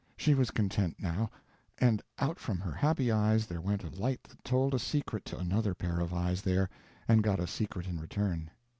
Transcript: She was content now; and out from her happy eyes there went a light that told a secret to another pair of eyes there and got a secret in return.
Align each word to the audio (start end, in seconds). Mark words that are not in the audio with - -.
She 0.17 0.33
was 0.33 0.49
content 0.49 0.95
now; 0.99 1.29
and 1.77 2.01
out 2.17 2.39
from 2.39 2.57
her 2.59 2.71
happy 2.71 3.11
eyes 3.11 3.45
there 3.45 3.61
went 3.61 3.83
a 3.83 3.89
light 4.01 4.23
that 4.23 4.43
told 4.43 4.73
a 4.73 4.79
secret 4.79 5.25
to 5.25 5.37
another 5.37 5.75
pair 5.75 5.99
of 5.99 6.11
eyes 6.11 6.41
there 6.41 6.71
and 7.07 7.21
got 7.21 7.39
a 7.39 7.45
secret 7.45 7.85
in 7.85 7.99
return. 7.99 8.49